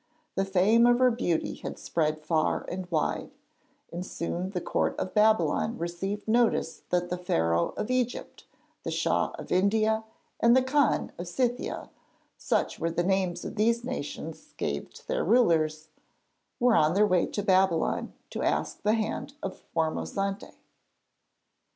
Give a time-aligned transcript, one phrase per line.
[0.33, 3.29] The fame of her beauty had spread far and wide,
[3.91, 8.47] and soon the Court of Babylon received notice that the Pharaoh of Egypt,
[8.81, 10.03] the Shah of India,
[10.39, 11.91] and the Khan of Scythia
[12.35, 15.89] such were the names these nations gave to their rulers
[16.59, 20.55] were on their way to Babylon to ask the hand of Formosante.